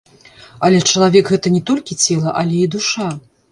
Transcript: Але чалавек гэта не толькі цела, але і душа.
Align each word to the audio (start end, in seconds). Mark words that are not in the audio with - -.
Але 0.67 0.79
чалавек 0.93 1.29
гэта 1.35 1.53
не 1.59 1.63
толькі 1.69 1.99
цела, 2.07 2.35
але 2.43 2.65
і 2.65 2.73
душа. 2.79 3.09